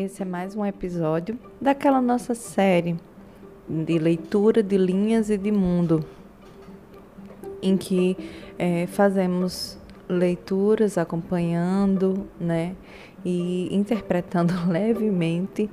esse 0.00 0.22
é 0.22 0.24
mais 0.24 0.56
um 0.56 0.64
episódio 0.64 1.38
daquela 1.60 2.00
nossa 2.00 2.34
série 2.34 2.96
de 3.68 3.98
leitura 3.98 4.62
de 4.62 4.78
linhas 4.78 5.28
e 5.28 5.36
de 5.36 5.52
mundo, 5.52 6.02
em 7.60 7.76
que 7.76 8.16
é, 8.58 8.86
fazemos 8.86 9.78
leituras 10.08 10.96
acompanhando, 10.96 12.26
né, 12.40 12.74
e 13.24 13.68
interpretando 13.70 14.54
levemente 14.66 15.68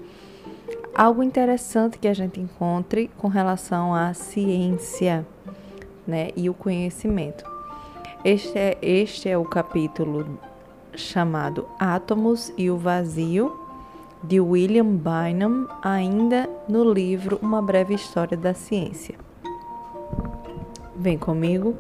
algo 0.94 1.24
interessante 1.24 1.98
que 1.98 2.08
a 2.08 2.14
gente 2.14 2.40
encontre 2.40 3.10
com 3.18 3.30
relação 3.30 3.96
à 3.96 4.14
ciência, 4.14 5.26
né, 6.06 6.32
e 6.36 6.50
o 6.50 6.54
conhecimento. 6.54 7.46
Este 8.26 8.58
é, 8.58 8.78
este 8.82 9.30
é 9.30 9.38
o 9.38 9.46
capítulo 9.46 10.38
chamado 10.94 11.66
Átomos 11.80 12.52
e 12.58 12.70
o 12.70 12.78
Vazio, 12.78 13.67
de 14.24 14.40
William 14.40 14.86
Bynum, 14.86 15.68
ainda 15.82 16.50
no 16.68 16.92
livro 16.92 17.40
Uma 17.42 17.62
Breve 17.62 17.94
História 17.94 18.38
da 18.38 18.54
Ciência. 18.54 19.16
Vem 20.96 21.18
comigo, 21.18 21.78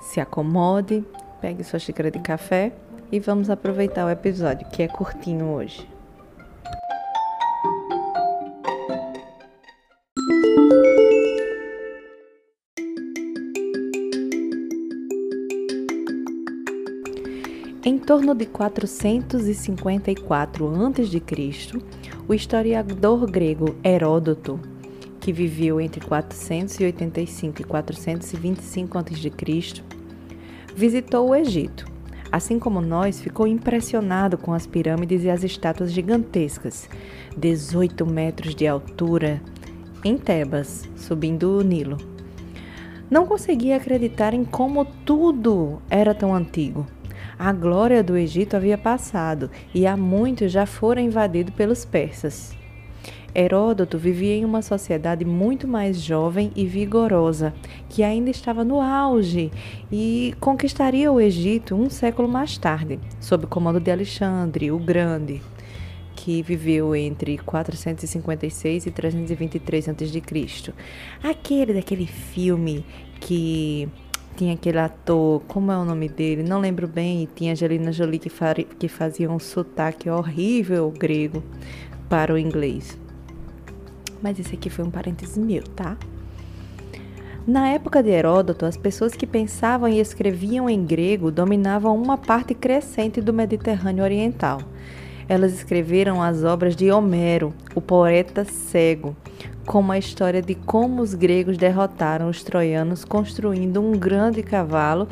se 0.00 0.20
acomode, 0.20 1.04
pegue 1.40 1.62
sua 1.62 1.78
xícara 1.78 2.10
de 2.10 2.18
café 2.18 2.72
e 3.10 3.20
vamos 3.20 3.50
aproveitar 3.50 4.06
o 4.06 4.10
episódio 4.10 4.66
que 4.68 4.82
é 4.82 4.88
curtinho 4.88 5.50
hoje. 5.50 5.91
Em 17.84 17.98
torno 17.98 18.32
de 18.32 18.46
454 18.46 20.68
a.C., 20.68 21.20
o 22.28 22.34
historiador 22.34 23.28
grego 23.28 23.74
Heródoto, 23.82 24.60
que 25.18 25.32
viveu 25.32 25.80
entre 25.80 26.06
485 26.06 27.60
e 27.60 27.64
425 27.64 28.98
a.C., 28.98 29.32
visitou 30.76 31.30
o 31.30 31.34
Egito. 31.34 31.90
Assim 32.30 32.56
como 32.56 32.80
nós, 32.80 33.20
ficou 33.20 33.48
impressionado 33.48 34.38
com 34.38 34.52
as 34.52 34.64
pirâmides 34.64 35.24
e 35.24 35.30
as 35.30 35.42
estátuas 35.42 35.92
gigantescas, 35.92 36.88
18 37.36 38.06
metros 38.06 38.54
de 38.54 38.64
altura, 38.64 39.42
em 40.04 40.16
Tebas, 40.16 40.88
subindo 40.94 41.58
o 41.58 41.62
Nilo. 41.62 41.98
Não 43.10 43.26
conseguia 43.26 43.76
acreditar 43.76 44.34
em 44.34 44.44
como 44.44 44.84
tudo 44.84 45.82
era 45.90 46.14
tão 46.14 46.32
antigo. 46.32 46.86
A 47.38 47.52
glória 47.52 48.02
do 48.02 48.16
Egito 48.16 48.56
havia 48.56 48.76
passado 48.76 49.50
e 49.74 49.86
há 49.86 49.96
muito 49.96 50.48
já 50.48 50.66
fora 50.66 51.00
invadido 51.00 51.52
pelos 51.52 51.84
persas. 51.84 52.54
Heródoto 53.34 53.96
vivia 53.96 54.34
em 54.34 54.44
uma 54.44 54.60
sociedade 54.60 55.24
muito 55.24 55.66
mais 55.66 55.98
jovem 56.00 56.52
e 56.54 56.66
vigorosa, 56.66 57.54
que 57.88 58.02
ainda 58.02 58.30
estava 58.30 58.62
no 58.62 58.80
auge 58.80 59.50
e 59.90 60.34
conquistaria 60.38 61.10
o 61.10 61.18
Egito 61.18 61.74
um 61.74 61.88
século 61.88 62.28
mais 62.28 62.58
tarde, 62.58 63.00
sob 63.20 63.46
o 63.46 63.48
comando 63.48 63.80
de 63.80 63.90
Alexandre 63.90 64.70
o 64.70 64.78
Grande, 64.78 65.40
que 66.14 66.42
viveu 66.42 66.94
entre 66.94 67.38
456 67.38 68.86
e 68.86 68.90
323 68.90 69.88
a.C. 69.88 70.72
Aquele 71.22 71.72
daquele 71.72 72.06
filme 72.06 72.84
que 73.18 73.88
tinha 74.36 74.54
aquele 74.54 74.78
ator, 74.78 75.42
como 75.46 75.70
é 75.70 75.76
o 75.76 75.84
nome 75.84 76.08
dele? 76.08 76.42
Não 76.42 76.60
lembro 76.60 76.86
bem. 76.86 77.22
E 77.22 77.26
tinha 77.26 77.52
Angelina 77.52 77.92
Jolie 77.92 78.18
que, 78.18 78.30
que 78.78 78.88
fazia 78.88 79.30
um 79.30 79.38
sotaque 79.38 80.08
horrível 80.08 80.90
grego 80.90 81.42
para 82.08 82.32
o 82.32 82.38
inglês. 82.38 82.98
Mas 84.22 84.38
esse 84.38 84.54
aqui 84.54 84.70
foi 84.70 84.84
um 84.84 84.90
parênteses 84.90 85.36
meu, 85.36 85.62
tá? 85.62 85.96
Na 87.46 87.68
época 87.68 88.02
de 88.02 88.10
Heródoto, 88.10 88.64
as 88.64 88.76
pessoas 88.76 89.14
que 89.14 89.26
pensavam 89.26 89.88
e 89.88 89.98
escreviam 89.98 90.70
em 90.70 90.84
grego 90.84 91.30
dominavam 91.30 92.00
uma 92.00 92.16
parte 92.16 92.54
crescente 92.54 93.20
do 93.20 93.32
Mediterrâneo 93.32 94.04
Oriental. 94.04 94.60
Elas 95.28 95.52
escreveram 95.52 96.22
as 96.22 96.44
obras 96.44 96.76
de 96.76 96.90
Homero, 96.92 97.52
o 97.74 97.80
poeta 97.80 98.44
cego, 98.44 99.16
como 99.66 99.92
a 99.92 99.98
história 99.98 100.42
de 100.42 100.54
como 100.54 101.02
os 101.02 101.14
gregos 101.14 101.56
derrotaram 101.56 102.28
os 102.28 102.42
troianos 102.42 103.04
construindo 103.04 103.80
um 103.80 103.92
grande 103.92 104.42
cavalo 104.42 105.08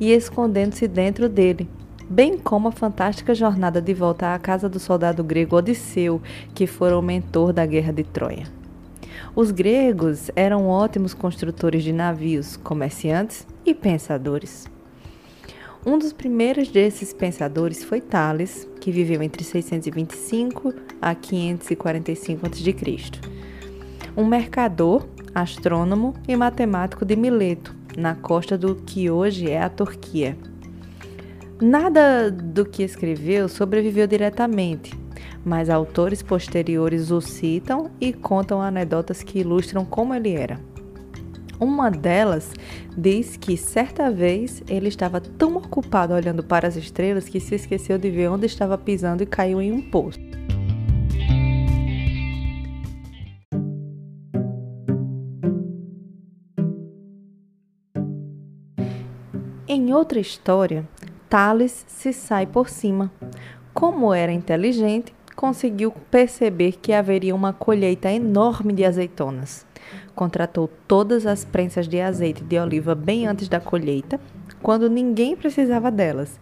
e 0.00 0.12
escondendo-se 0.12 0.86
dentro 0.86 1.28
dele, 1.28 1.68
bem 2.08 2.38
como 2.38 2.68
a 2.68 2.72
fantástica 2.72 3.34
jornada 3.34 3.80
de 3.80 3.92
volta 3.92 4.34
à 4.34 4.38
casa 4.38 4.68
do 4.68 4.78
soldado 4.78 5.24
grego 5.24 5.56
Odisseu, 5.56 6.22
que 6.54 6.66
fora 6.66 6.98
o 6.98 7.02
mentor 7.02 7.52
da 7.52 7.66
guerra 7.66 7.92
de 7.92 8.04
Troia. 8.04 8.46
Os 9.34 9.50
gregos 9.50 10.30
eram 10.34 10.68
ótimos 10.68 11.12
construtores 11.12 11.82
de 11.82 11.92
navios, 11.92 12.56
comerciantes 12.56 13.46
e 13.64 13.74
pensadores. 13.74 14.66
Um 15.86 15.98
dos 15.98 16.12
primeiros 16.12 16.68
desses 16.68 17.12
pensadores 17.12 17.84
foi 17.84 18.00
Tales, 18.00 18.68
que 18.80 18.90
viveu 18.90 19.22
entre 19.22 19.44
625 19.44 20.74
a 21.00 21.14
545 21.14 22.46
a.C 22.46 23.37
um 24.16 24.24
mercador, 24.26 25.06
astrônomo 25.34 26.14
e 26.26 26.36
matemático 26.36 27.04
de 27.04 27.16
Mileto, 27.16 27.74
na 27.96 28.14
costa 28.14 28.56
do 28.56 28.74
que 28.74 29.10
hoje 29.10 29.50
é 29.50 29.62
a 29.62 29.68
Turquia. 29.68 30.36
Nada 31.60 32.30
do 32.30 32.64
que 32.64 32.82
escreveu 32.82 33.48
sobreviveu 33.48 34.06
diretamente, 34.06 34.96
mas 35.44 35.68
autores 35.68 36.22
posteriores 36.22 37.10
o 37.10 37.20
citam 37.20 37.90
e 38.00 38.12
contam 38.12 38.60
anedotas 38.60 39.22
que 39.22 39.40
ilustram 39.40 39.84
como 39.84 40.14
ele 40.14 40.32
era. 40.32 40.60
Uma 41.60 41.90
delas 41.90 42.52
diz 42.96 43.36
que 43.36 43.56
certa 43.56 44.10
vez 44.12 44.62
ele 44.68 44.88
estava 44.88 45.20
tão 45.20 45.56
ocupado 45.56 46.14
olhando 46.14 46.44
para 46.44 46.68
as 46.68 46.76
estrelas 46.76 47.28
que 47.28 47.40
se 47.40 47.56
esqueceu 47.56 47.98
de 47.98 48.10
ver 48.10 48.28
onde 48.28 48.46
estava 48.46 48.78
pisando 48.78 49.24
e 49.24 49.26
caiu 49.26 49.60
em 49.60 49.72
um 49.72 49.80
poço. 49.80 50.20
Em 59.70 59.92
outra 59.92 60.18
história, 60.18 60.88
Thales 61.28 61.84
se 61.86 62.10
sai 62.10 62.46
por 62.46 62.70
cima. 62.70 63.12
Como 63.74 64.14
era 64.14 64.32
inteligente, 64.32 65.12
conseguiu 65.36 65.92
perceber 66.10 66.78
que 66.80 66.90
haveria 66.90 67.34
uma 67.34 67.52
colheita 67.52 68.10
enorme 68.10 68.72
de 68.72 68.82
azeitonas. 68.82 69.66
Contratou 70.14 70.70
todas 70.88 71.26
as 71.26 71.44
prensas 71.44 71.86
de 71.86 72.00
azeite 72.00 72.42
de 72.42 72.58
oliva 72.58 72.94
bem 72.94 73.26
antes 73.26 73.46
da 73.46 73.60
colheita, 73.60 74.18
quando 74.62 74.88
ninguém 74.88 75.36
precisava 75.36 75.90
delas. 75.90 76.40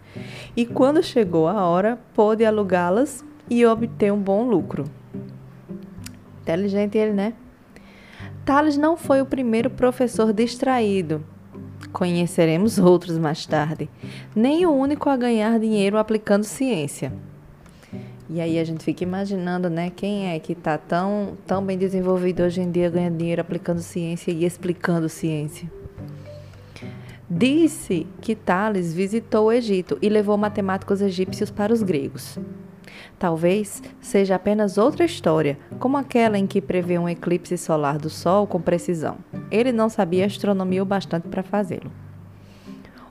E 0.55 0.65
quando 0.65 1.03
chegou 1.03 1.49
a 1.49 1.65
hora, 1.65 1.99
pôde 2.13 2.45
alugá-las 2.45 3.25
e 3.49 3.65
obter 3.65 4.13
um 4.13 4.21
bom 4.21 4.47
lucro. 4.47 4.85
Inteligente 6.43 6.97
ele, 6.97 7.11
né? 7.11 7.33
Thales 8.45 8.77
não 8.77 8.95
foi 8.95 9.19
o 9.19 9.25
primeiro 9.25 9.69
professor 9.69 10.31
distraído 10.31 11.25
Conheceremos 11.91 12.77
outros 12.77 13.17
mais 13.17 13.45
tarde. 13.45 13.89
Nem 14.35 14.65
o 14.65 14.71
único 14.71 15.09
a 15.09 15.17
ganhar 15.17 15.59
dinheiro 15.59 15.97
aplicando 15.97 16.43
ciência. 16.43 17.11
E 18.29 18.41
aí 18.41 18.59
a 18.59 18.63
gente 18.63 18.83
fica 18.83 19.03
imaginando, 19.03 19.69
né, 19.69 19.89
quem 19.89 20.27
é 20.27 20.39
que 20.39 20.51
está 20.51 20.77
tão, 20.77 21.37
tão 21.45 21.63
bem 21.63 21.77
desenvolvido 21.77 22.43
hoje 22.43 22.59
em 22.59 22.69
dia, 22.69 22.89
ganhando 22.89 23.17
dinheiro 23.17 23.41
aplicando 23.41 23.79
ciência 23.79 24.31
e 24.31 24.43
explicando 24.43 25.07
ciência. 25.07 25.71
Disse 27.29 28.05
que 28.21 28.35
Tales 28.35 28.93
visitou 28.93 29.47
o 29.47 29.51
Egito 29.51 29.97
e 30.01 30.09
levou 30.09 30.37
matemáticos 30.37 31.01
egípcios 31.01 31.49
para 31.49 31.73
os 31.73 31.81
gregos. 31.81 32.37
Talvez 33.19 33.81
seja 33.99 34.35
apenas 34.35 34.77
outra 34.77 35.05
história, 35.05 35.57
como 35.79 35.97
aquela 35.97 36.37
em 36.37 36.47
que 36.47 36.61
prevê 36.61 36.97
um 36.97 37.09
eclipse 37.09 37.57
solar 37.57 37.97
do 37.97 38.09
Sol 38.09 38.47
com 38.47 38.61
precisão. 38.61 39.17
Ele 39.49 39.71
não 39.71 39.89
sabia 39.89 40.25
astronomia 40.25 40.81
o 40.81 40.85
bastante 40.85 41.27
para 41.27 41.43
fazê-lo. 41.43 41.91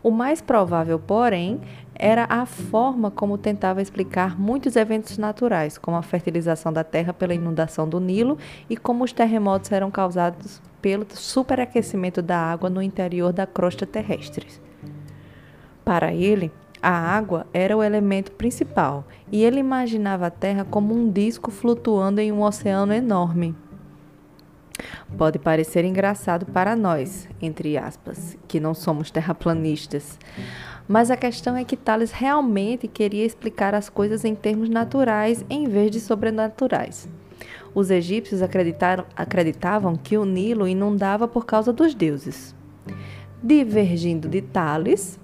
O 0.03 0.11
mais 0.13 0.41
provável, 0.41 1.01
porém, 1.01 1.61
era 1.93 2.27
a 2.29 2.47
forma 2.47 3.11
como 3.11 3.37
tentava 3.37 3.83
explicar 3.83 4.39
muitos 4.39 4.77
eventos 4.77 5.19
naturais, 5.19 5.79
como 5.79 5.97
a 5.97 6.03
fertilização 6.03 6.73
da 6.73 6.85
terra 6.85 7.13
pela 7.13 7.35
inundação 7.35 7.89
do 7.89 7.99
Nilo 7.99 8.39
e 8.71 8.77
como 8.77 9.03
os 9.03 9.13
terremotos 9.13 9.73
eram 9.73 9.91
causados 9.91 10.63
pelo 10.81 11.05
superaquecimento 11.11 12.23
da 12.23 12.39
água 12.39 12.71
no 12.71 12.81
interior 12.81 13.33
da 13.33 13.47
crosta 13.47 13.85
terrestre. 13.85 14.47
Para 15.85 16.13
ele, 16.13 16.53
a 16.83 16.91
água 16.91 17.47
era 17.53 17.77
o 17.77 17.83
elemento 17.83 18.33
principal 18.33 19.07
e 19.31 19.43
ele 19.43 19.59
imaginava 19.59 20.27
a 20.27 20.31
Terra 20.31 20.65
como 20.65 20.95
um 20.95 21.11
disco 21.11 21.51
flutuando 21.51 22.21
em 22.21 22.31
um 22.33 22.43
oceano 22.43 22.93
enorme. 22.93 23.55
Pode 25.17 25.39
parecer 25.39 25.85
engraçado 25.85 26.47
para 26.47 26.77
nós, 26.77 27.29
entre 27.41 27.79
aspas, 27.79 28.37
que 28.47 28.61
não 28.61 28.75
somos 28.75 29.11
terraplanistas, 29.11 30.19
Mas 30.89 31.11
a 31.11 31.17
questão 31.17 31.57
é 31.57 31.65
que 31.65 31.77
Tales 31.77 32.13
realmente 32.13 32.87
queria 32.87 33.25
explicar 33.25 33.75
as 33.75 33.89
coisas 33.89 34.25
em 34.25 34.37
termos 34.37 34.69
naturais 34.69 35.45
em 35.51 35.69
vez 35.69 35.91
de 35.91 35.99
sobrenaturais. 35.99 37.09
Os 37.75 37.91
egípcios 37.91 38.41
acreditavam 38.41 39.97
que 39.97 40.17
o 40.17 40.25
Nilo 40.25 40.69
inundava 40.69 41.27
por 41.27 41.45
causa 41.45 41.73
dos 41.73 41.93
deuses. 41.93 42.55
Divergindo 43.43 44.29
de 44.29 44.41
Tales, 44.41 45.19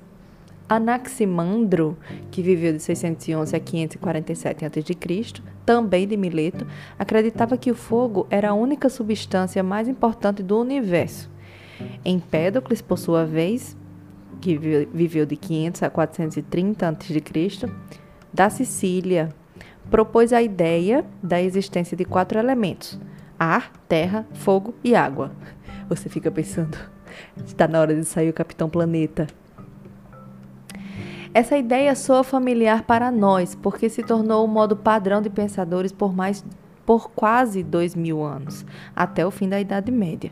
Anaximandro, 0.76 1.98
que 2.30 2.42
viveu 2.42 2.72
de 2.72 2.82
611 2.82 3.54
a 3.54 3.60
547 3.60 4.64
a.C., 4.64 5.42
também 5.66 6.06
de 6.06 6.16
Mileto, 6.16 6.66
acreditava 6.98 7.56
que 7.56 7.70
o 7.70 7.74
fogo 7.74 8.26
era 8.30 8.50
a 8.50 8.54
única 8.54 8.88
substância 8.88 9.62
mais 9.62 9.86
importante 9.86 10.42
do 10.42 10.58
universo. 10.58 11.30
Empédocles, 12.04 12.80
por 12.80 12.98
sua 12.98 13.26
vez, 13.26 13.76
que 14.40 14.56
viveu 14.56 15.26
de 15.26 15.36
500 15.36 15.82
a 15.82 15.90
430 15.90 16.88
a.C., 16.88 17.70
da 18.32 18.48
Sicília, 18.48 19.28
propôs 19.90 20.32
a 20.32 20.40
ideia 20.40 21.04
da 21.22 21.42
existência 21.42 21.94
de 21.94 22.04
quatro 22.06 22.38
elementos: 22.38 22.98
ar, 23.38 23.72
terra, 23.86 24.26
fogo 24.32 24.74
e 24.82 24.94
água. 24.94 25.32
Você 25.88 26.08
fica 26.08 26.30
pensando, 26.30 26.78
está 27.44 27.68
na 27.68 27.78
hora 27.78 27.94
de 27.94 28.04
sair 28.04 28.30
o 28.30 28.32
Capitão 28.32 28.70
Planeta. 28.70 29.26
Essa 31.34 31.56
ideia 31.56 31.94
soa 31.94 32.22
familiar 32.22 32.82
para 32.82 33.10
nós, 33.10 33.54
porque 33.54 33.88
se 33.88 34.02
tornou 34.02 34.44
o 34.44 34.48
modo 34.48 34.76
padrão 34.76 35.22
de 35.22 35.30
pensadores 35.30 35.90
por 35.90 36.14
mais 36.14 36.44
por 36.84 37.10
quase 37.10 37.62
dois 37.62 37.94
mil 37.94 38.22
anos, 38.22 38.66
até 38.94 39.24
o 39.24 39.30
fim 39.30 39.48
da 39.48 39.58
Idade 39.58 39.90
Média. 39.90 40.30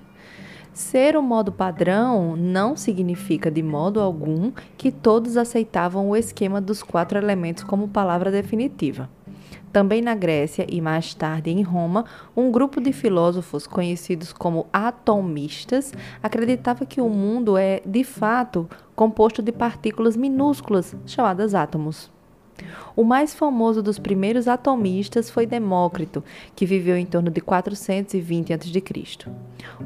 Ser 0.74 1.16
o 1.16 1.22
modo 1.22 1.50
padrão 1.50 2.36
não 2.36 2.76
significa 2.76 3.50
de 3.50 3.62
modo 3.62 3.98
algum 3.98 4.52
que 4.76 4.92
todos 4.92 5.38
aceitavam 5.38 6.10
o 6.10 6.16
esquema 6.16 6.60
dos 6.60 6.82
quatro 6.82 7.18
elementos 7.18 7.64
como 7.64 7.88
palavra 7.88 8.30
definitiva. 8.30 9.08
Também 9.72 10.02
na 10.02 10.14
Grécia 10.16 10.66
e 10.68 10.80
mais 10.80 11.14
tarde 11.14 11.50
em 11.50 11.62
Roma, 11.62 12.04
um 12.36 12.50
grupo 12.50 12.80
de 12.80 12.92
filósofos 12.92 13.68
conhecidos 13.68 14.32
como 14.32 14.66
atomistas 14.72 15.92
acreditava 16.20 16.84
que 16.84 17.00
o 17.00 17.08
mundo 17.08 17.56
é, 17.56 17.80
de 17.86 18.02
fato, 18.02 18.68
composto 18.96 19.40
de 19.40 19.52
partículas 19.52 20.16
minúsculas 20.16 20.96
chamadas 21.06 21.54
átomos. 21.54 22.10
O 22.94 23.04
mais 23.04 23.32
famoso 23.32 23.82
dos 23.82 23.98
primeiros 23.98 24.48
atomistas 24.48 25.30
foi 25.30 25.46
Demócrito, 25.46 26.22
que 26.54 26.66
viveu 26.66 26.96
em 26.96 27.06
torno 27.06 27.30
de 27.30 27.40
420 27.40 28.52
a.C. 28.52 29.30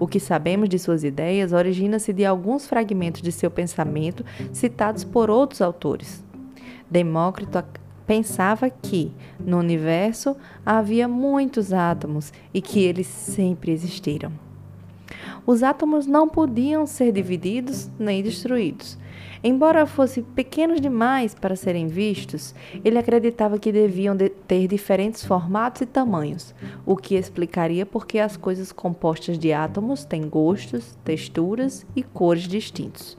O 0.00 0.08
que 0.08 0.18
sabemos 0.18 0.68
de 0.68 0.78
suas 0.78 1.04
ideias 1.04 1.52
origina-se 1.52 2.12
de 2.12 2.24
alguns 2.24 2.66
fragmentos 2.66 3.22
de 3.22 3.30
seu 3.30 3.50
pensamento 3.50 4.24
citados 4.52 5.04
por 5.04 5.30
outros 5.30 5.60
autores. 5.60 6.24
Demócrito 6.90 7.58
pensava 8.06 8.68
que 8.70 9.10
no 9.38 9.58
universo 9.58 10.36
havia 10.64 11.08
muitos 11.08 11.72
átomos 11.72 12.32
e 12.52 12.60
que 12.60 12.82
eles 12.82 13.06
sempre 13.06 13.72
existiram. 13.72 14.32
Os 15.46 15.62
átomos 15.62 16.06
não 16.06 16.28
podiam 16.28 16.86
ser 16.86 17.12
divididos 17.12 17.90
nem 17.98 18.22
destruídos. 18.22 18.98
Embora 19.42 19.84
fossem 19.84 20.22
pequenos 20.22 20.80
demais 20.80 21.34
para 21.34 21.54
serem 21.54 21.86
vistos, 21.86 22.54
ele 22.82 22.96
acreditava 22.96 23.58
que 23.58 23.70
deviam 23.70 24.16
de 24.16 24.30
ter 24.30 24.66
diferentes 24.66 25.22
formatos 25.22 25.82
e 25.82 25.86
tamanhos, 25.86 26.54
o 26.86 26.96
que 26.96 27.14
explicaria 27.14 27.84
por 27.84 28.06
que 28.06 28.18
as 28.18 28.38
coisas 28.38 28.72
compostas 28.72 29.38
de 29.38 29.52
átomos 29.52 30.02
têm 30.06 30.26
gostos, 30.26 30.96
texturas 31.04 31.84
e 31.94 32.02
cores 32.02 32.48
distintos. 32.48 33.18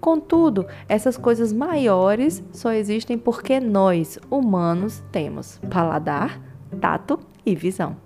Contudo, 0.00 0.66
essas 0.88 1.16
coisas 1.16 1.52
maiores 1.52 2.42
só 2.52 2.72
existem 2.72 3.18
porque 3.18 3.60
nós, 3.60 4.18
humanos, 4.30 5.02
temos 5.10 5.60
paladar, 5.70 6.40
tato 6.80 7.18
e 7.44 7.54
visão. 7.54 7.96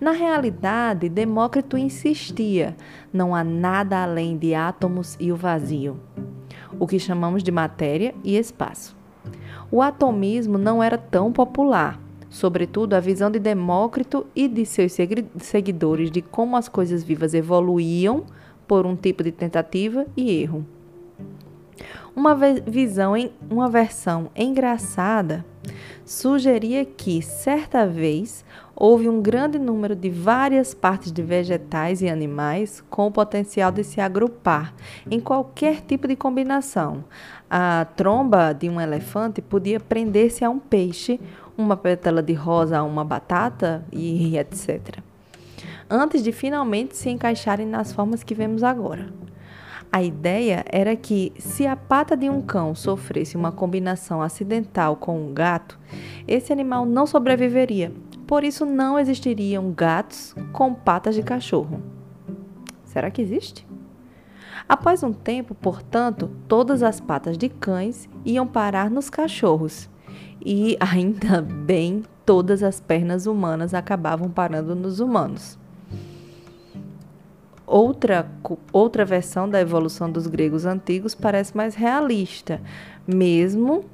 Na 0.00 0.10
realidade, 0.10 1.08
Demócrito 1.08 1.78
insistia: 1.78 2.76
não 3.12 3.34
há 3.34 3.42
nada 3.42 4.02
além 4.02 4.36
de 4.36 4.54
átomos 4.54 5.16
e 5.18 5.32
o 5.32 5.36
vazio, 5.36 5.98
o 6.78 6.86
que 6.86 6.98
chamamos 6.98 7.42
de 7.42 7.50
matéria 7.50 8.14
e 8.22 8.36
espaço. 8.36 8.96
O 9.70 9.82
atomismo 9.82 10.56
não 10.56 10.82
era 10.82 10.96
tão 10.96 11.32
popular, 11.32 12.00
sobretudo 12.30 12.94
a 12.94 13.00
visão 13.00 13.30
de 13.30 13.38
Demócrito 13.38 14.26
e 14.34 14.48
de 14.48 14.64
seus 14.64 14.92
seguidores 15.38 16.10
de 16.10 16.22
como 16.22 16.56
as 16.56 16.68
coisas 16.68 17.02
vivas 17.02 17.34
evoluíam 17.34 18.24
por 18.66 18.86
um 18.86 18.94
tipo 18.94 19.22
de 19.22 19.32
tentativa 19.32 20.06
e 20.16 20.30
erro. 20.30 20.64
Uma 22.18 22.34
visão 22.34 23.16
em 23.16 23.30
uma 23.48 23.70
versão 23.70 24.28
engraçada 24.34 25.44
sugeria 26.04 26.84
que 26.84 27.22
certa 27.22 27.86
vez 27.86 28.44
houve 28.74 29.08
um 29.08 29.22
grande 29.22 29.56
número 29.56 29.94
de 29.94 30.10
várias 30.10 30.74
partes 30.74 31.12
de 31.12 31.22
vegetais 31.22 32.02
e 32.02 32.08
animais 32.08 32.82
com 32.90 33.06
o 33.06 33.12
potencial 33.12 33.70
de 33.70 33.84
se 33.84 34.00
agrupar 34.00 34.74
em 35.08 35.20
qualquer 35.20 35.80
tipo 35.82 36.08
de 36.08 36.16
combinação. 36.16 37.04
A 37.48 37.86
tromba 37.94 38.52
de 38.52 38.68
um 38.68 38.80
elefante 38.80 39.40
podia 39.40 39.78
prender-se 39.78 40.44
a 40.44 40.50
um 40.50 40.58
peixe, 40.58 41.20
uma 41.56 41.76
pétala 41.76 42.20
de 42.20 42.32
rosa 42.32 42.78
a 42.78 42.82
uma 42.82 43.04
batata 43.04 43.84
e 43.92 44.36
etc. 44.36 44.98
Antes 45.88 46.24
de 46.24 46.32
finalmente 46.32 46.96
se 46.96 47.10
encaixarem 47.10 47.64
nas 47.64 47.92
formas 47.92 48.24
que 48.24 48.34
vemos 48.34 48.64
agora. 48.64 49.06
A 49.90 50.02
ideia 50.02 50.64
era 50.70 50.94
que, 50.94 51.32
se 51.38 51.66
a 51.66 51.74
pata 51.74 52.16
de 52.16 52.28
um 52.28 52.42
cão 52.42 52.74
sofresse 52.74 53.36
uma 53.36 53.50
combinação 53.50 54.20
acidental 54.20 54.96
com 54.96 55.18
um 55.18 55.32
gato, 55.32 55.78
esse 56.26 56.52
animal 56.52 56.84
não 56.84 57.06
sobreviveria. 57.06 57.92
Por 58.26 58.44
isso, 58.44 58.66
não 58.66 58.98
existiriam 58.98 59.72
gatos 59.72 60.34
com 60.52 60.74
patas 60.74 61.14
de 61.14 61.22
cachorro. 61.22 61.82
Será 62.84 63.10
que 63.10 63.22
existe? 63.22 63.66
Após 64.68 65.02
um 65.02 65.14
tempo, 65.14 65.54
portanto, 65.54 66.30
todas 66.46 66.82
as 66.82 67.00
patas 67.00 67.38
de 67.38 67.48
cães 67.48 68.06
iam 68.24 68.46
parar 68.46 68.90
nos 68.90 69.08
cachorros. 69.08 69.88
E 70.44 70.76
ainda 70.92 71.40
bem, 71.40 72.04
todas 72.26 72.62
as 72.62 72.78
pernas 72.78 73.26
humanas 73.26 73.72
acabavam 73.72 74.28
parando 74.28 74.74
nos 74.74 75.00
humanos. 75.00 75.58
Outra, 77.70 78.26
outra 78.72 79.04
versão 79.04 79.46
da 79.46 79.60
evolução 79.60 80.10
dos 80.10 80.26
gregos 80.26 80.64
antigos 80.64 81.14
parece 81.14 81.54
mais 81.54 81.74
realista, 81.74 82.62
mesmo 83.06 83.84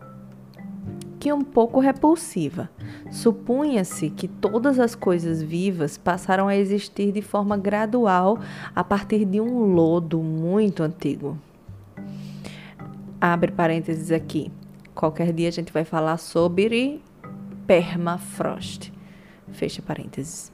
que 1.18 1.32
um 1.32 1.42
pouco 1.42 1.80
repulsiva. 1.80 2.70
Supunha-se 3.10 4.10
que 4.10 4.28
todas 4.28 4.78
as 4.78 4.94
coisas 4.94 5.42
vivas 5.42 5.98
passaram 5.98 6.46
a 6.46 6.54
existir 6.54 7.10
de 7.10 7.20
forma 7.20 7.56
gradual 7.56 8.38
a 8.76 8.84
partir 8.84 9.24
de 9.24 9.40
um 9.40 9.64
lodo 9.74 10.20
muito 10.20 10.84
antigo. 10.84 11.36
Abre 13.20 13.50
parênteses 13.50 14.12
aqui. 14.12 14.52
Qualquer 14.94 15.32
dia 15.32 15.48
a 15.48 15.52
gente 15.52 15.72
vai 15.72 15.84
falar 15.84 16.18
sobre 16.18 17.02
permafrost. 17.66 18.92
Fecha 19.50 19.82
parênteses. 19.82 20.53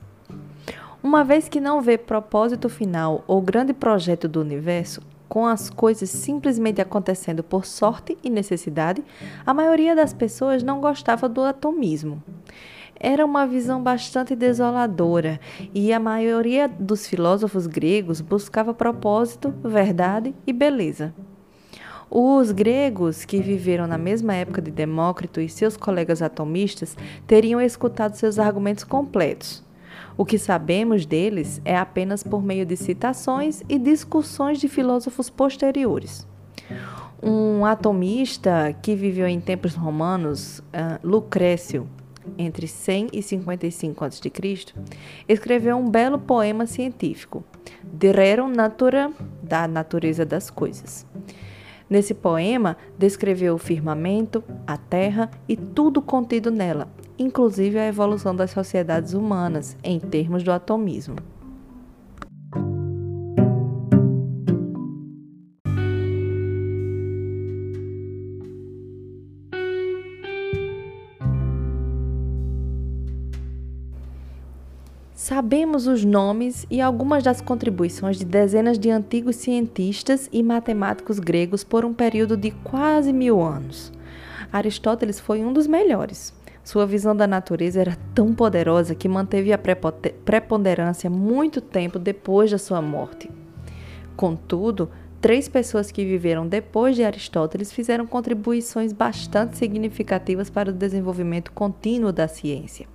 Uma 1.03 1.25
vez 1.25 1.49
que 1.49 1.61
não 1.61 1.81
vê 1.81 1.97
propósito 1.97 2.69
final 2.69 3.25
ou 3.27 3.41
grande 3.41 3.73
projeto 3.73 4.29
do 4.29 4.39
universo, 4.39 5.01
com 5.31 5.47
as 5.47 5.71
coisas 5.71 6.11
simplesmente 6.11 6.79
acontecendo 6.79 7.43
por 7.43 7.65
sorte 7.65 8.19
e 8.23 8.29
necessidade, 8.29 9.03
a 9.47 9.55
maioria 9.55 9.97
das 9.97 10.13
pessoas 10.13 10.63
não 10.63 10.79
gostava 10.79 11.27
do 11.27 11.41
atomismo. 11.41 12.23
Era 12.95 13.25
uma 13.25 13.47
visão 13.47 13.83
bastante 13.83 14.37
desoladora 14.37 15.41
e 15.73 15.91
a 15.91 15.99
maioria 15.99 16.69
dos 16.69 17.07
filósofos 17.07 17.67
gregos 17.67 18.21
buscava 18.21 18.75
propósito, 18.75 19.55
verdade 19.65 20.35
e 20.47 20.53
beleza. 20.53 21.15
Os 22.11 22.53
gregos 22.53 23.25
que 23.25 23.41
viveram 23.41 23.87
na 23.87 23.97
mesma 23.97 24.35
época 24.35 24.61
de 24.61 24.71
Demócrito 24.71 25.41
e 25.41 25.49
seus 25.49 25.79
colegas 25.79 26.21
atomistas 26.21 26.95
teriam 27.27 27.59
escutado 27.59 28.17
seus 28.17 28.39
argumentos 28.39 28.85
completos. 28.85 29.70
O 30.17 30.25
que 30.25 30.39
sabemos 30.39 31.07
deles 31.07 31.61
é 31.65 31.77
apenas 31.77 32.23
por 32.23 32.43
meio 32.43 32.67
de 32.67 32.77
citações 32.77 33.63
e 33.69 33.79
discussões 33.79 34.59
de 34.59 34.69
filósofos 34.69 35.31
posteriores. 35.31 36.27
Um 37.23 37.65
atomista 37.65 38.75
que 38.83 38.95
viveu 38.95 39.27
em 39.27 39.41
tempos 39.41 39.75
romanos, 39.75 40.61
uh, 40.61 40.99
Lucrécio, 41.03 41.87
entre 42.39 42.67
100 42.67 43.09
e 43.13 43.23
55 43.23 44.05
a.C., 44.05 44.33
escreveu 45.29 45.77
um 45.77 45.89
belo 45.89 46.19
poema 46.19 46.67
científico, 46.67 47.45
De 47.83 48.13
Rerum 48.13 48.49
Natura, 48.49 49.13
da 49.43 49.67
natureza 49.67 50.25
das 50.25 50.51
coisas. 50.51 51.07
Nesse 51.91 52.15
poema, 52.15 52.77
descreveu 52.97 53.57
o 53.57 53.59
firmamento, 53.59 54.45
a 54.65 54.77
terra 54.77 55.29
e 55.49 55.57
tudo 55.57 56.01
contido 56.01 56.49
nela, 56.49 56.87
inclusive 57.19 57.81
a 57.81 57.89
evolução 57.89 58.35
das 58.35 58.53
sociedades 58.53 59.13
humanas 59.13 59.77
em 59.83 59.99
termos 59.99 60.45
do 60.45 60.53
atomismo. 60.53 61.17
Sabemos 75.41 75.87
os 75.87 76.05
nomes 76.05 76.67
e 76.71 76.83
algumas 76.83 77.23
das 77.25 77.41
contribuições 77.41 78.19
de 78.19 78.27
dezenas 78.27 78.79
de 78.79 78.91
antigos 78.91 79.37
cientistas 79.37 80.29
e 80.31 80.43
matemáticos 80.43 81.19
gregos 81.19 81.65
por 81.65 81.83
um 81.83 81.95
período 81.95 82.37
de 82.37 82.51
quase 82.51 83.11
mil 83.11 83.41
anos. 83.41 83.91
Aristóteles 84.53 85.19
foi 85.19 85.43
um 85.43 85.51
dos 85.51 85.67
melhores. 85.67 86.35
Sua 86.63 86.85
visão 86.85 87.17
da 87.17 87.27
natureza 87.27 87.81
era 87.81 87.97
tão 88.15 88.35
poderosa 88.35 88.95
que 88.95 89.09
manteve 89.09 89.51
a 89.51 89.59
preponderância 90.27 91.09
muito 91.09 91.63
tempo 91.63 91.99
depois 91.99 92.51
da 92.51 92.59
sua 92.59 92.83
morte. 92.83 93.31
Contudo, 94.15 94.91
três 95.23 95.49
pessoas 95.49 95.91
que 95.91 96.05
viveram 96.05 96.47
depois 96.47 96.95
de 96.97 97.03
Aristóteles 97.03 97.73
fizeram 97.73 98.07
contribuições 98.07 98.93
bastante 98.93 99.57
significativas 99.57 100.51
para 100.51 100.69
o 100.69 100.75
desenvolvimento 100.75 101.51
contínuo 101.51 102.13
da 102.13 102.29
ciência. 102.29 102.87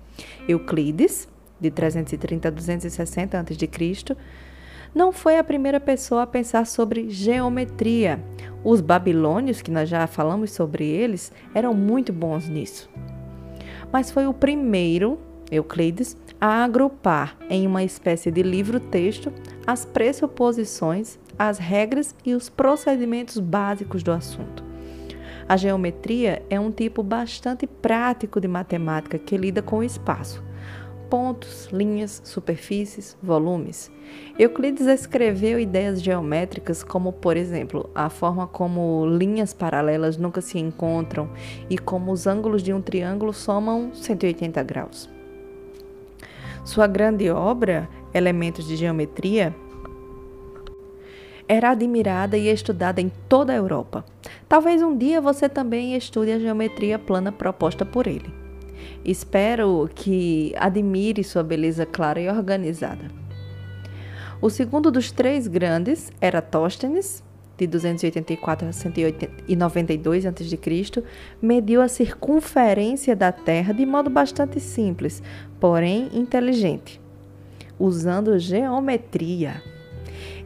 Euclides, 0.46 1.26
de 1.60 1.70
330 1.70 2.48
a 2.48 2.50
260 2.50 3.38
a.C., 3.38 4.16
não 4.94 5.12
foi 5.12 5.36
a 5.36 5.44
primeira 5.44 5.78
pessoa 5.78 6.22
a 6.22 6.26
pensar 6.26 6.66
sobre 6.66 7.10
geometria. 7.10 8.18
Os 8.64 8.80
babilônios, 8.80 9.60
que 9.60 9.70
nós 9.70 9.90
já 9.90 10.06
falamos 10.06 10.52
sobre 10.52 10.86
eles, 10.86 11.30
eram 11.54 11.74
muito 11.74 12.14
bons 12.14 12.48
nisso. 12.48 12.88
Mas 13.92 14.10
foi 14.10 14.26
o 14.26 14.32
primeiro, 14.32 15.18
Euclides, 15.50 16.16
a 16.40 16.64
agrupar 16.64 17.36
em 17.50 17.66
uma 17.66 17.84
espécie 17.84 18.30
de 18.30 18.42
livro-texto 18.42 19.30
as 19.66 19.84
pressuposições, 19.84 21.18
as 21.38 21.58
regras 21.58 22.14
e 22.24 22.34
os 22.34 22.48
procedimentos 22.48 23.38
básicos 23.38 24.02
do 24.02 24.12
assunto. 24.12 24.64
A 25.46 25.58
geometria 25.58 26.42
é 26.48 26.58
um 26.58 26.70
tipo 26.70 27.02
bastante 27.02 27.66
prático 27.66 28.40
de 28.40 28.48
matemática 28.48 29.18
que 29.18 29.36
lida 29.36 29.60
com 29.60 29.78
o 29.78 29.84
espaço 29.84 30.45
pontos, 31.10 31.68
linhas, 31.72 32.20
superfícies, 32.24 33.16
volumes. 33.22 33.90
Euclides 34.38 34.86
escreveu 34.86 35.58
ideias 35.58 36.02
geométricas 36.02 36.82
como, 36.82 37.12
por 37.12 37.36
exemplo, 37.36 37.88
a 37.94 38.08
forma 38.08 38.46
como 38.46 39.06
linhas 39.06 39.52
paralelas 39.52 40.16
nunca 40.16 40.40
se 40.40 40.58
encontram 40.58 41.28
e 41.70 41.78
como 41.78 42.12
os 42.12 42.26
ângulos 42.26 42.62
de 42.62 42.72
um 42.72 42.80
triângulo 42.80 43.32
somam 43.32 43.92
180 43.94 44.62
graus. 44.62 45.08
Sua 46.64 46.86
grande 46.86 47.30
obra, 47.30 47.88
Elementos 48.12 48.66
de 48.66 48.76
Geometria, 48.76 49.54
era 51.48 51.70
admirada 51.70 52.36
e 52.36 52.48
estudada 52.48 53.00
em 53.00 53.10
toda 53.28 53.52
a 53.52 53.56
Europa. 53.56 54.04
Talvez 54.48 54.82
um 54.82 54.96
dia 54.96 55.20
você 55.20 55.48
também 55.48 55.94
estude 55.96 56.32
a 56.32 56.38
geometria 56.38 56.98
plana 56.98 57.30
proposta 57.30 57.84
por 57.84 58.06
ele. 58.06 58.45
Espero 59.06 59.88
que 59.94 60.52
admire 60.56 61.22
sua 61.22 61.44
beleza 61.44 61.86
clara 61.86 62.20
e 62.20 62.28
organizada. 62.28 63.04
O 64.42 64.50
segundo 64.50 64.90
dos 64.90 65.12
três 65.12 65.46
grandes, 65.46 66.10
Eratóstenes, 66.20 67.22
de 67.56 67.68
284 67.68 68.66
a 68.66 68.72
192 68.72 70.26
a.C., 70.26 71.04
mediu 71.40 71.80
a 71.80 71.86
circunferência 71.86 73.14
da 73.14 73.30
Terra 73.30 73.72
de 73.72 73.86
modo 73.86 74.10
bastante 74.10 74.58
simples, 74.58 75.22
porém 75.60 76.10
inteligente, 76.12 77.00
usando 77.78 78.36
geometria. 78.40 79.62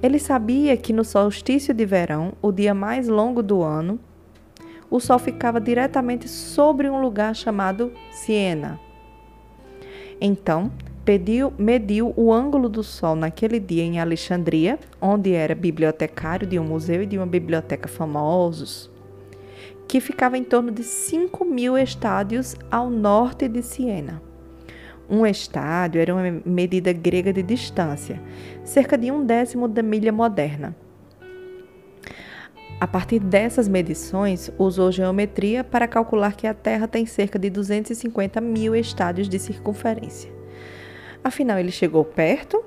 Ele 0.02 0.19
sabia 0.19 0.76
que 0.76 0.93
no 0.93 1.02
solstício 1.02 1.73
de 1.73 1.87
verão, 1.87 2.35
o 2.43 2.52
dia 2.52 2.75
mais 2.75 3.09
longo 3.09 3.43
do 3.43 3.62
ano, 3.62 3.99
o 4.91 4.99
Sol 4.99 5.19
ficava 5.19 5.61
diretamente 5.61 6.29
sobre 6.29 6.91
um 6.91 7.01
lugar 7.01 7.35
chamado 7.35 7.93
Siena. 8.11 8.81
Então, 10.21 10.71
pediu, 11.05 11.53
mediu 11.57 12.13
o 12.17 12.33
ângulo 12.33 12.69
do 12.69 12.83
Sol 12.83 13.15
naquele 13.15 13.61
dia 13.61 13.85
em 13.85 14.01
Alexandria, 14.01 14.79
onde 15.01 15.33
era 15.33 15.55
bibliotecário 15.55 16.47
de 16.47 16.59
um 16.59 16.65
museu 16.65 17.03
e 17.03 17.07
de 17.07 17.17
uma 17.17 17.27
biblioteca 17.27 17.89
famosos, 17.89 18.91
que 19.87 20.01
ficava 20.01 20.37
em 20.37 20.45
torno 20.45 20.71
de 20.71 20.83
5 20.83 21.45
mil 21.45 21.79
estádios 21.79 22.57
ao 22.71 22.91
norte 22.91 23.49
de 23.49 23.63
Siena. 23.63 24.21
Um 25.09 25.27
estádio 25.27 26.01
era 26.01 26.15
uma 26.15 26.41
medida 26.45 26.93
grega 26.93 27.33
de 27.33 27.43
distância, 27.43 28.21
cerca 28.63 28.97
de 28.97 29.11
um 29.11 29.25
décimo 29.25 29.67
da 29.67 29.83
milha 29.83 30.13
moderna. 30.13 30.77
A 32.81 32.87
partir 32.87 33.19
dessas 33.19 33.69
medições, 33.69 34.51
usou 34.57 34.91
geometria 34.91 35.63
para 35.63 35.87
calcular 35.87 36.35
que 36.35 36.47
a 36.47 36.55
Terra 36.55 36.89
tem 36.89 37.05
cerca 37.05 37.39
de 37.39 37.51
250 37.51 38.41
mil 38.41 38.75
estádios 38.75 39.29
de 39.29 39.39
circunferência. 39.39 40.33
Afinal, 41.23 41.59
ele 41.59 41.71
chegou 41.71 42.03
perto? 42.03 42.65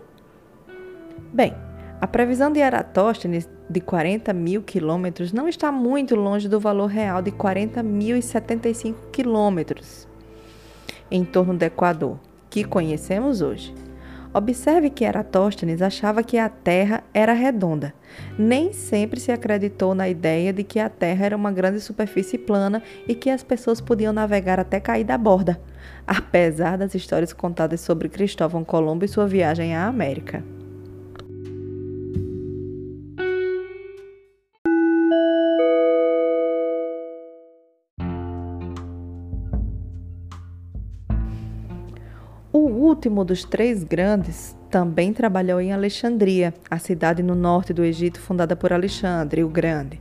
Bem, 1.34 1.56
a 2.00 2.06
previsão 2.06 2.52
de 2.52 2.60
Eratóstenes 2.60 3.50
de 3.68 3.82
40 3.82 4.32
mil 4.34 4.62
quilômetros 4.62 5.34
não 5.34 5.48
está 5.48 5.72
muito 5.72 6.16
longe 6.16 6.48
do 6.48 6.60
valor 6.60 6.86
real 6.86 7.20
de 7.20 7.32
40.075 7.32 8.94
quilômetros 9.12 10.08
em 11.10 11.26
torno 11.26 11.56
do 11.56 11.64
Equador, 11.64 12.20
que 12.52 12.64
conhecemos 12.64 13.42
hoje. 13.42 13.74
Observe 14.34 14.90
que 14.90 15.06
Eratóstenes 15.06 15.80
achava 15.80 16.24
que 16.24 16.40
a 16.40 16.50
Terra 16.50 17.04
era 17.14 17.34
redonda. 17.34 17.94
Nem 18.38 18.74
sempre 18.74 19.20
se 19.20 19.32
acreditou 19.32 19.94
na 19.94 20.10
ideia 20.10 20.52
de 20.52 20.64
que 20.64 20.80
a 20.80 20.90
Terra 20.90 21.28
era 21.28 21.36
uma 21.36 21.52
grande 21.52 21.80
superfície 21.80 22.40
plana 22.40 22.82
e 23.08 23.14
que 23.14 23.30
as 23.30 23.44
pessoas 23.44 23.80
podiam 23.80 24.12
navegar 24.12 24.60
até 24.60 24.80
cair 24.80 25.04
da 25.04 25.20
borda, 25.20 25.62
apesar 26.08 26.80
das 26.80 26.96
histórias 26.96 27.32
contadas 27.32 27.82
sobre 27.82 28.10
Cristóvão 28.10 28.64
Colombo 28.64 29.06
e 29.06 29.08
sua 29.08 29.28
viagem 29.28 29.76
à 29.76 29.86
América. 29.86 30.44
Último 43.04 43.26
dos 43.26 43.44
três 43.44 43.84
grandes 43.84 44.56
também 44.70 45.12
trabalhou 45.12 45.60
em 45.60 45.74
Alexandria, 45.74 46.54
a 46.72 46.80
cidade 46.80 47.22
no 47.22 47.36
norte 47.36 47.74
do 47.74 47.84
Egito 47.84 48.18
fundada 48.18 48.56
por 48.56 48.72
Alexandre 48.72 49.44
o 49.44 49.50
Grande. 49.50 50.00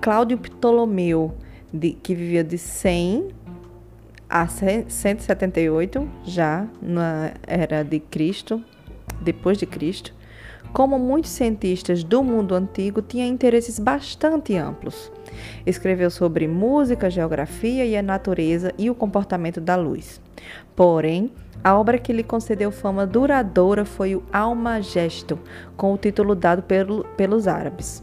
Cláudio 0.00 0.38
Ptolomeu, 0.38 1.34
de, 1.70 1.92
que 1.92 2.14
vivia 2.14 2.42
de 2.42 2.56
100 2.56 3.28
a 4.30 4.46
178, 4.48 6.08
já 6.24 6.66
na 6.80 7.32
era 7.46 7.82
de 7.82 8.00
Cristo, 8.00 8.64
depois 9.20 9.58
de 9.58 9.66
Cristo, 9.66 10.14
como 10.72 10.98
muitos 10.98 11.32
cientistas 11.32 12.02
do 12.02 12.24
mundo 12.24 12.54
antigo, 12.54 13.02
tinha 13.02 13.26
interesses 13.26 13.78
bastante 13.78 14.56
amplos. 14.56 15.12
Escreveu 15.66 16.10
sobre 16.10 16.48
música, 16.48 17.10
geografia 17.10 17.84
e 17.84 17.94
a 17.94 18.02
natureza 18.02 18.72
e 18.78 18.88
o 18.88 18.94
comportamento 18.94 19.60
da 19.60 19.76
luz. 19.76 20.18
Porém, 20.74 21.30
a 21.64 21.76
obra 21.78 21.98
que 21.98 22.12
lhe 22.12 22.22
concedeu 22.22 22.70
fama 22.70 23.06
duradoura 23.06 23.84
foi 23.84 24.16
o 24.16 24.22
Almagesto, 24.32 25.38
com 25.76 25.92
o 25.92 25.98
título 25.98 26.34
dado 26.34 26.62
pelo, 26.62 27.04
pelos 27.16 27.46
árabes. 27.46 28.02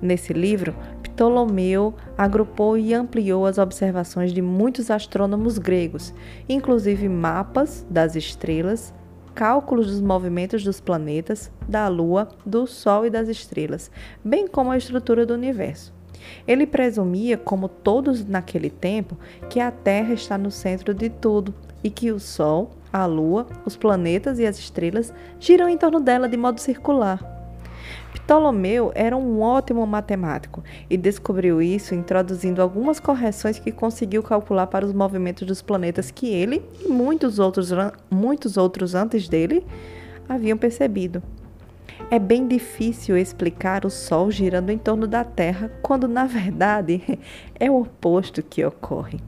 Nesse 0.00 0.32
livro, 0.32 0.74
Ptolomeu 1.02 1.94
agrupou 2.16 2.78
e 2.78 2.94
ampliou 2.94 3.44
as 3.44 3.58
observações 3.58 4.32
de 4.32 4.40
muitos 4.40 4.90
astrônomos 4.90 5.58
gregos, 5.58 6.14
inclusive 6.48 7.08
mapas 7.08 7.84
das 7.90 8.14
estrelas, 8.14 8.94
cálculos 9.34 9.86
dos 9.86 10.00
movimentos 10.00 10.62
dos 10.62 10.80
planetas, 10.80 11.50
da 11.68 11.88
Lua, 11.88 12.28
do 12.46 12.66
Sol 12.66 13.06
e 13.06 13.10
das 13.10 13.28
estrelas, 13.28 13.90
bem 14.24 14.46
como 14.46 14.70
a 14.70 14.76
estrutura 14.76 15.26
do 15.26 15.34
universo. 15.34 15.97
Ele 16.46 16.66
presumia, 16.66 17.36
como 17.36 17.68
todos 17.68 18.24
naquele 18.26 18.70
tempo, 18.70 19.16
que 19.48 19.60
a 19.60 19.70
Terra 19.70 20.14
está 20.14 20.38
no 20.38 20.50
centro 20.50 20.94
de 20.94 21.08
tudo 21.08 21.54
e 21.82 21.90
que 21.90 22.10
o 22.10 22.18
Sol, 22.18 22.70
a 22.92 23.06
Lua, 23.06 23.46
os 23.64 23.76
planetas 23.76 24.38
e 24.38 24.46
as 24.46 24.58
estrelas 24.58 25.12
giram 25.38 25.68
em 25.68 25.76
torno 25.76 26.00
dela 26.00 26.28
de 26.28 26.36
modo 26.36 26.60
circular. 26.60 27.38
Ptolomeu 28.12 28.90
era 28.94 29.16
um 29.16 29.40
ótimo 29.40 29.86
matemático 29.86 30.62
e 30.88 30.96
descobriu 30.96 31.60
isso 31.62 31.94
introduzindo 31.94 32.60
algumas 32.60 32.98
correções 32.98 33.58
que 33.58 33.72
conseguiu 33.72 34.22
calcular 34.22 34.66
para 34.66 34.84
os 34.84 34.92
movimentos 34.92 35.46
dos 35.46 35.62
planetas 35.62 36.10
que 36.10 36.28
ele 36.28 36.62
e 36.84 36.88
muitos 36.88 37.38
outros, 37.38 37.70
muitos 38.10 38.56
outros 38.56 38.94
antes 38.94 39.28
dele 39.28 39.64
haviam 40.28 40.58
percebido. 40.58 41.22
É 42.10 42.18
bem 42.18 42.48
difícil 42.48 43.16
explicar 43.16 43.84
o 43.84 43.90
Sol 43.90 44.30
girando 44.30 44.70
em 44.70 44.78
torno 44.78 45.06
da 45.06 45.24
Terra 45.24 45.70
quando, 45.82 46.08
na 46.08 46.24
verdade, 46.24 47.02
é 47.58 47.70
o 47.70 47.82
oposto 47.82 48.42
que 48.42 48.64
ocorre. 48.64 49.20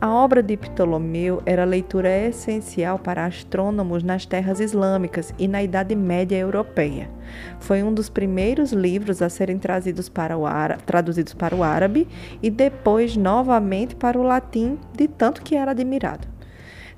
A 0.00 0.10
obra 0.10 0.42
de 0.42 0.56
Ptolomeu 0.56 1.42
era 1.46 1.64
leitura 1.64 2.08
essencial 2.08 2.98
para 2.98 3.24
astrônomos 3.24 4.02
nas 4.02 4.26
terras 4.26 4.60
islâmicas 4.60 5.32
e 5.38 5.48
na 5.48 5.62
Idade 5.62 5.94
Média 5.94 6.36
europeia. 6.36 7.08
Foi 7.60 7.82
um 7.82 7.92
dos 7.92 8.08
primeiros 8.08 8.72
livros 8.72 9.22
a 9.22 9.28
serem 9.28 9.58
trazidos 9.58 10.08
para 10.08 10.36
o 10.36 10.46
árabe, 10.46 10.82
traduzidos 10.84 11.34
para 11.34 11.56
o 11.56 11.62
árabe 11.62 12.06
e 12.42 12.50
depois 12.50 13.16
novamente 13.16 13.94
para 13.96 14.18
o 14.18 14.22
latim, 14.22 14.78
de 14.94 15.08
tanto 15.08 15.42
que 15.42 15.56
era 15.56 15.70
admirado. 15.70 16.28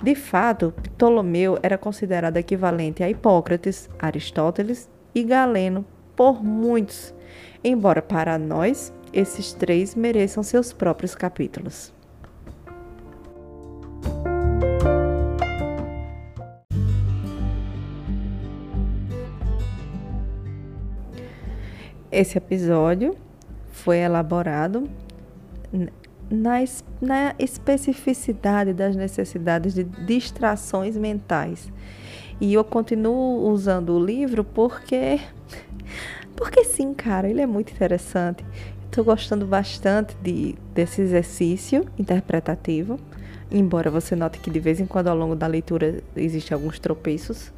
De 0.02 0.14
fato, 0.14 0.72
Ptolomeu 0.82 1.58
era 1.62 1.78
considerado 1.78 2.36
equivalente 2.36 3.02
a 3.02 3.08
Hipócrates, 3.08 3.88
Aristóteles 3.98 4.88
e 5.14 5.22
Galeno 5.22 5.84
por 6.16 6.42
muitos, 6.42 7.14
embora 7.62 8.02
para 8.02 8.38
nós 8.38 8.92
esses 9.12 9.52
três 9.52 9.94
mereçam 9.94 10.42
seus 10.42 10.72
próprios 10.72 11.14
capítulos. 11.14 11.92
Esse 22.10 22.38
episódio 22.38 23.16
foi 23.72 23.98
elaborado 23.98 24.88
na, 26.30 26.56
na 27.00 27.34
especificidade 27.38 28.72
das 28.72 28.96
necessidades 28.96 29.74
de 29.74 29.84
distrações 29.84 30.96
mentais. 30.96 31.70
E 32.40 32.52
eu 32.52 32.64
continuo 32.64 33.48
usando 33.48 33.90
o 33.90 34.04
livro 34.04 34.44
porque. 34.44 35.20
Porque 36.36 36.64
sim, 36.64 36.92
cara, 36.92 37.28
ele 37.28 37.40
é 37.40 37.46
muito 37.46 37.72
interessante. 37.72 38.44
Estou 38.86 39.04
gostando 39.04 39.46
bastante 39.46 40.16
de, 40.22 40.56
desse 40.74 41.00
exercício 41.00 41.84
interpretativo, 41.98 42.98
embora 43.50 43.90
você 43.90 44.16
note 44.16 44.38
que 44.40 44.50
de 44.50 44.58
vez 44.58 44.80
em 44.80 44.86
quando 44.86 45.08
ao 45.08 45.16
longo 45.16 45.36
da 45.36 45.46
leitura 45.46 46.02
existem 46.16 46.54
alguns 46.54 46.78
tropeços 46.78 47.52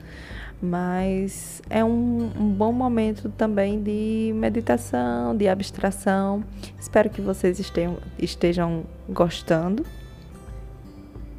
mas 0.60 1.62
é 1.68 1.84
um, 1.84 2.30
um, 2.38 2.48
bom 2.48 2.72
momento 2.72 3.28
também 3.30 3.82
de 3.82 4.32
meditação, 4.34 5.36
de 5.36 5.48
abstração. 5.48 6.42
Espero 6.78 7.10
que 7.10 7.20
vocês 7.20 7.58
estejam, 7.58 7.98
estejam 8.18 8.84
gostando, 9.08 9.84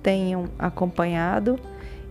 tenham 0.03 0.45
acompanhado 0.59 1.59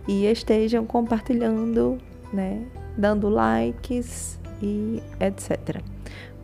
e 0.07 0.25
estejam 0.25 0.85
compartilhando, 0.85 1.97
né, 2.31 2.65
dando 2.97 3.29
likes 3.29 4.39
e 4.61 5.01
etc. 5.19 5.81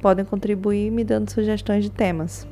Podem 0.01 0.25
contribuir 0.25 0.91
me 0.91 1.03
dando 1.03 1.29
sugestões 1.29 1.84
de 1.84 1.91
temas. 1.91 2.48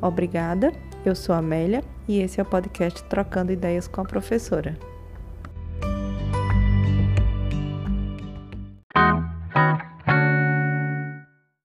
Obrigada, 0.00 0.72
eu 1.04 1.14
sou 1.14 1.34
Amélia 1.34 1.84
e 2.08 2.20
esse 2.20 2.40
é 2.40 2.42
o 2.42 2.46
podcast 2.46 3.02
Trocando 3.04 3.52
Ideias 3.52 3.86
com 3.86 4.00
a 4.00 4.04
Professora. 4.04 4.89